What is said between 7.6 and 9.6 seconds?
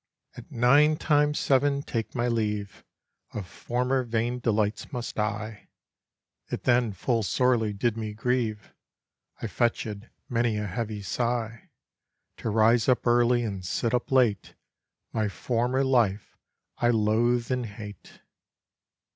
did me grieve— I